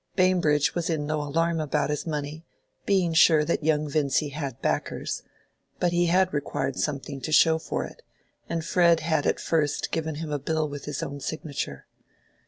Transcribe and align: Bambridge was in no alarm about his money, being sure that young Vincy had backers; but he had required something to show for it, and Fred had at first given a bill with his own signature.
Bambridge 0.15 0.73
was 0.73 0.89
in 0.89 1.05
no 1.05 1.21
alarm 1.21 1.59
about 1.59 1.91
his 1.91 2.07
money, 2.07 2.43
being 2.87 3.13
sure 3.13 3.45
that 3.45 3.63
young 3.63 3.87
Vincy 3.87 4.29
had 4.29 4.59
backers; 4.59 5.21
but 5.79 5.91
he 5.91 6.07
had 6.07 6.33
required 6.33 6.75
something 6.75 7.21
to 7.21 7.31
show 7.31 7.59
for 7.59 7.85
it, 7.85 8.01
and 8.49 8.65
Fred 8.65 9.01
had 9.01 9.27
at 9.27 9.39
first 9.39 9.91
given 9.91 10.17
a 10.33 10.39
bill 10.39 10.67
with 10.67 10.85
his 10.85 11.03
own 11.03 11.19
signature. 11.19 11.85